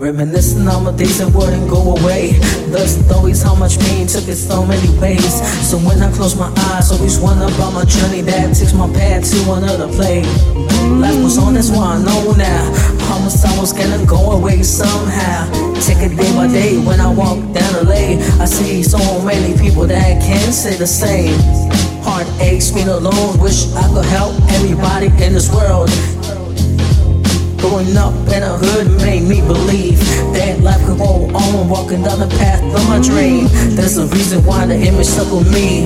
Reminiscing 0.00 0.66
on 0.66 0.84
the 0.84 0.92
days 0.92 1.18
that 1.18 1.28
wouldn't 1.28 1.68
go 1.68 1.92
away. 2.00 2.32
The 2.72 2.88
stories, 2.88 3.42
how 3.42 3.54
much 3.54 3.78
pain 3.80 4.06
took 4.06 4.26
it 4.28 4.36
so 4.36 4.64
many 4.64 4.88
ways. 4.98 5.28
So 5.68 5.76
when 5.76 6.00
I 6.00 6.10
close 6.10 6.34
my 6.34 6.48
eyes, 6.72 6.90
always 6.90 7.20
wonder 7.20 7.44
about 7.44 7.74
my 7.74 7.84
journey 7.84 8.22
that 8.22 8.56
takes 8.56 8.72
my 8.72 8.88
path 8.94 9.28
to 9.28 9.52
another 9.52 9.92
place. 9.92 10.24
Life 10.88 11.20
was 11.22 11.36
on, 11.36 11.52
that's 11.52 11.68
why 11.68 11.96
I 11.96 11.98
know 12.00 12.32
now. 12.32 12.64
Promise 13.12 13.44
I 13.44 13.52
was 13.60 13.74
gonna 13.74 14.00
go 14.06 14.32
away 14.32 14.62
somehow. 14.62 15.52
Take 15.84 16.00
it 16.00 16.16
day 16.16 16.32
by 16.32 16.48
day 16.48 16.80
when 16.80 16.98
I 16.98 17.12
walk 17.12 17.36
down 17.52 17.72
the 17.76 17.84
lane. 17.84 18.22
I 18.40 18.46
see 18.46 18.82
so 18.82 18.98
many 19.20 19.52
people 19.60 19.86
that 19.86 20.22
can't 20.22 20.54
say 20.54 20.78
the 20.78 20.86
same. 20.86 21.36
Heartaches, 22.00 22.72
being 22.72 22.88
alone, 22.88 23.38
wish 23.38 23.68
I 23.76 23.84
could 23.92 24.06
help 24.06 24.32
everybody 24.48 25.12
in 25.22 25.36
this 25.36 25.52
world. 25.52 25.92
Growing 27.60 27.94
up 27.94 28.14
in 28.32 28.42
a 28.42 28.56
hood 28.56 28.88
made 29.02 29.22
me 29.22 29.42
believe 29.42 29.98
that 30.32 30.60
life 30.60 30.80
could 30.86 30.96
go 30.96 31.28
on, 31.28 31.68
walking 31.68 32.02
down 32.02 32.18
the 32.18 32.26
path 32.40 32.62
of 32.62 32.88
my 32.88 32.98
dream. 33.00 33.48
There's 33.76 33.98
a 33.98 34.06
reason 34.06 34.42
why 34.44 34.64
the 34.64 34.76
image 34.76 35.06
stuck 35.06 35.30
with 35.30 35.52
me. 35.52 35.84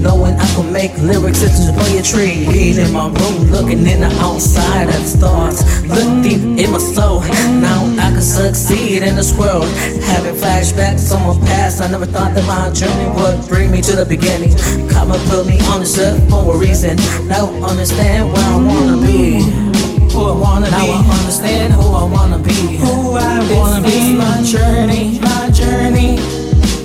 Knowing 0.00 0.34
I 0.34 0.54
could 0.56 0.72
make 0.72 0.96
lyrics 0.96 1.42
into 1.42 1.70
poetry. 1.78 2.48
Being 2.50 2.78
in 2.78 2.92
my 2.92 3.08
room, 3.08 3.50
looking 3.52 3.86
in 3.86 4.00
the 4.00 4.10
outside 4.24 4.88
at 4.88 5.02
the 5.02 5.06
stars. 5.06 5.60
Look 5.86 6.22
deep 6.24 6.40
in 6.40 6.72
my 6.72 6.78
soul. 6.78 7.20
Now 7.60 7.84
I 8.00 8.08
can 8.10 8.22
succeed 8.22 9.02
in 9.02 9.14
this 9.14 9.36
world. 9.36 9.68
Having 10.08 10.36
flashbacks 10.36 11.12
on 11.14 11.36
my 11.36 11.46
past, 11.46 11.82
I 11.82 11.90
never 11.90 12.06
thought 12.06 12.34
that 12.34 12.46
my 12.48 12.72
journey 12.72 13.10
would 13.20 13.46
bring 13.48 13.70
me 13.70 13.82
to 13.82 13.94
the 13.94 14.06
beginning. 14.06 14.56
Karma 14.88 15.18
put 15.28 15.46
me 15.46 15.60
on 15.68 15.80
this 15.80 15.98
earth 15.98 16.18
for 16.30 16.54
a 16.54 16.58
reason. 16.58 16.96
Now 17.28 17.52
understand 17.62 18.32
where 18.32 18.44
I 18.44 18.56
wanna 18.56 19.06
be 19.06 19.71
who 20.12 20.24
I 20.24 20.32
wanna 20.36 20.70
now 20.70 20.80
be. 20.80 20.86
Now 20.88 21.10
I 21.10 21.18
understand 21.18 21.72
who 21.72 21.86
I 21.92 22.04
wanna 22.04 22.38
be. 22.38 22.76
Who 22.76 23.16
I 23.16 23.44
this 23.44 23.56
wanna 23.56 23.86
is 23.86 23.94
be. 23.94 24.14
my 24.14 24.42
journey, 24.42 25.18
my 25.20 25.50
journey. 25.50 26.16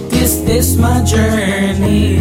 This 0.10 0.42
this 0.42 0.78
my 0.78 1.04
journey. 1.04 2.20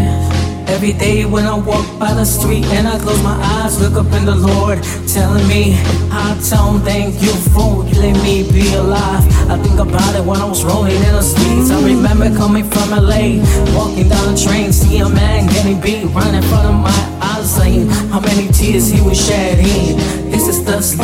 Every 0.67 0.93
day 0.93 1.25
when 1.25 1.47
I 1.47 1.55
walk 1.55 1.87
by 1.99 2.13
the 2.13 2.25
street 2.25 2.65
and 2.67 2.89
I 2.89 2.99
close 2.99 3.23
my 3.23 3.39
eyes, 3.63 3.81
look 3.81 3.95
up 3.95 4.13
in 4.19 4.25
the 4.27 4.35
Lord, 4.35 4.83
telling 5.07 5.47
me, 5.47 5.79
I 6.11 6.37
tell 6.51 6.73
him 6.73 6.83
thank 6.83 7.23
you 7.23 7.33
for 7.55 7.85
letting 7.85 8.21
me 8.25 8.51
be 8.51 8.75
alive. 8.75 9.25
I 9.49 9.57
think 9.63 9.79
about 9.79 10.15
it 10.17 10.25
when 10.25 10.41
I 10.41 10.45
was 10.45 10.65
rolling 10.65 10.97
in 10.97 11.13
the 11.15 11.23
streets. 11.23 11.71
I 11.71 11.81
remember 11.83 12.29
coming 12.37 12.65
from 12.69 12.91
LA, 12.91 13.39
walking 13.79 14.09
down 14.09 14.35
the 14.35 14.39
train, 14.39 14.73
see 14.73 14.99
a 14.99 15.09
man 15.09 15.47
getting 15.47 15.81
beat 15.81 16.05
right 16.13 16.35
in 16.35 16.43
front 16.43 16.67
of 16.67 16.75
my 16.75 16.99
eyes, 17.23 17.49
saying 17.57 17.87
how 18.11 18.21
many 18.21 18.49
tears 18.49 18.89
he 18.89 19.01
was 19.01 19.17
shedding. 19.17 20.16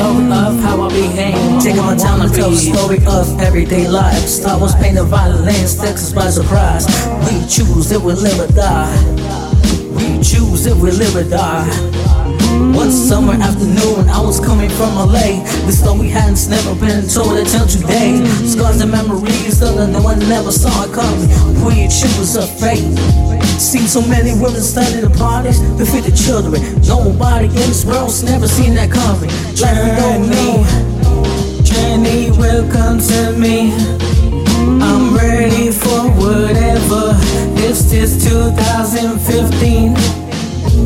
How 0.02 0.80
I 0.80 0.88
became. 0.88 1.60
Taking 1.60 1.82
my 1.82 1.94
time 1.94 2.28
to 2.28 2.34
tell 2.34 2.50
the 2.50 2.56
story 2.56 2.98
of 3.06 3.40
everyday 3.40 3.86
life. 3.86 4.26
Star 4.26 4.58
Wars 4.58 4.74
painted 4.74 5.04
violence, 5.04 5.78
us 5.80 6.12
by 6.12 6.28
surprise. 6.28 6.86
We 7.30 7.46
choose 7.46 7.92
if 7.92 8.02
we 8.02 8.14
live 8.14 8.40
or 8.40 8.52
die. 8.52 8.92
We 9.94 10.20
choose 10.20 10.66
if 10.66 10.76
we 10.78 10.90
live 10.90 11.14
or 11.14 11.28
die. 11.30 12.11
One 12.52 12.90
summer 12.90 13.32
afternoon, 13.32 14.08
I 14.08 14.20
was 14.20 14.38
coming 14.40 14.68
from 14.68 14.94
LA. 14.94 15.40
The 15.64 15.72
story 15.72 16.08
hadn't 16.08 16.48
never 16.48 16.74
been 16.74 17.08
told 17.08 17.38
until 17.38 17.66
today. 17.66 18.20
Scars 18.44 18.80
and 18.80 18.90
memories 18.90 19.60
that 19.60 19.88
no 19.88 20.02
one 20.02 20.18
never 20.28 20.52
saw 20.52 20.86
coming. 20.92 21.28
We 21.64 21.88
choose 21.88 22.36
a 22.36 22.46
fate. 22.46 22.84
Seen 23.58 23.88
so 23.88 24.02
many 24.02 24.32
women 24.32 24.60
standing 24.60 25.10
at 25.10 25.16
parties, 25.16 25.60
defeated 25.78 26.16
children. 26.16 26.60
Nobody 26.86 27.46
in 27.46 27.68
this 27.72 27.84
world's 27.84 28.22
never 28.22 28.46
seen 28.46 28.74
that 28.74 28.90
coming. 28.90 29.30
Know. 29.56 30.64
Journey 31.62 32.30
will 32.32 32.70
come 32.70 32.98
to 32.98 33.32
me. 33.38 33.72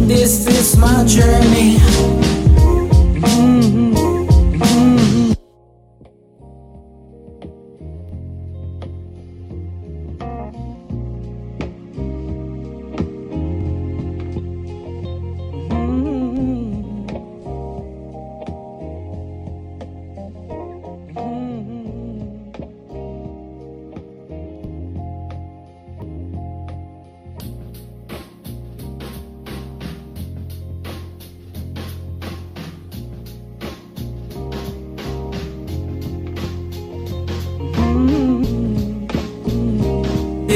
This 0.05 0.47
is 0.47 0.77
my 0.77 1.05
journey. 1.05 2.26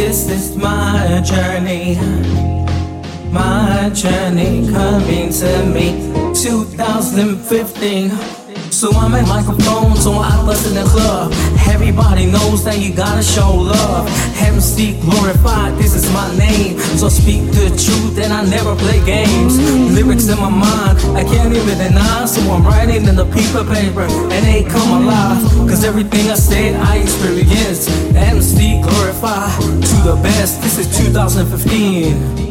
This 0.01 0.31
is 0.31 0.57
my 0.57 1.21
journey, 1.23 1.95
my 3.31 3.91
journey 3.93 4.67
coming 4.73 5.31
to 5.31 5.67
me 5.67 5.93
2015. 6.35 8.11
So 8.73 8.89
I'm 8.93 9.15
at 9.15 9.29
microphone, 9.29 9.95
so 9.97 10.13
I 10.13 10.31
bust 10.47 10.67
in 10.67 10.75
the 10.75 10.89
club. 10.89 11.33
Everybody 11.69 12.25
knows 12.25 12.65
that 12.65 12.79
you 12.79 12.95
gotta 12.95 13.23
show 13.23 13.53
love. 13.53 14.09
MC 14.41 14.99
Glorify, 15.03 15.71
this 15.73 15.95
is 15.95 16.11
my 16.15 16.35
name. 16.39 16.79
So 16.97 17.11
speak 17.11 17.43
the 17.53 17.69
truth, 17.69 18.17
and 18.19 18.33
I 18.33 18.43
never 18.49 18.75
play 18.77 19.05
games. 19.05 19.59
Lyrics 19.93 20.29
in 20.29 20.39
my 20.39 20.49
mind, 20.49 20.99
I 21.15 21.25
can't 21.25 21.53
even 21.53 21.77
deny. 21.77 22.25
So 22.25 22.41
I'm 22.51 22.65
writing 22.65 23.05
in 23.07 23.17
the 23.17 23.27
paper 23.27 23.65
paper, 23.69 24.09
and 24.33 24.47
they 24.47 24.65
come 24.65 25.03
alive. 25.03 25.43
Cause 25.69 25.85
everything 25.85 26.31
I 26.31 26.37
said, 26.37 26.77
I 26.77 26.90
best. 30.41 30.63
This 30.63 30.79
is 30.79 30.87
2015. 30.97 32.50